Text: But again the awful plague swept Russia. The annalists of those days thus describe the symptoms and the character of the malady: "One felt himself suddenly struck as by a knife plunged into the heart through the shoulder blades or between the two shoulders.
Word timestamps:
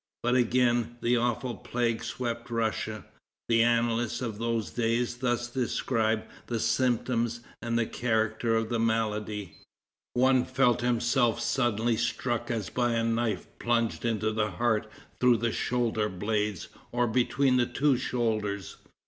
But 0.23 0.33
again 0.33 0.97
the 1.03 1.15
awful 1.15 1.53
plague 1.57 2.03
swept 2.03 2.49
Russia. 2.49 3.05
The 3.47 3.61
annalists 3.61 4.19
of 4.19 4.39
those 4.39 4.71
days 4.71 5.17
thus 5.17 5.47
describe 5.47 6.23
the 6.47 6.59
symptoms 6.59 7.41
and 7.61 7.77
the 7.77 7.85
character 7.85 8.55
of 8.55 8.69
the 8.69 8.79
malady: 8.79 9.57
"One 10.15 10.43
felt 10.43 10.81
himself 10.81 11.39
suddenly 11.39 11.97
struck 11.97 12.49
as 12.49 12.71
by 12.71 12.93
a 12.93 13.03
knife 13.03 13.45
plunged 13.59 14.03
into 14.03 14.31
the 14.31 14.49
heart 14.49 14.91
through 15.19 15.37
the 15.37 15.51
shoulder 15.51 16.09
blades 16.09 16.69
or 16.91 17.05
between 17.05 17.57
the 17.57 17.67
two 17.67 17.95
shoulders. 17.95 18.77